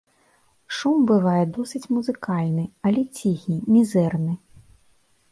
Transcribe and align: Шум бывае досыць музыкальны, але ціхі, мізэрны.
Шум 0.75 0.97
бывае 1.09 1.41
досыць 1.57 1.89
музыкальны, 1.97 2.63
але 2.91 3.01
ціхі, 3.19 3.57
мізэрны. 3.75 4.33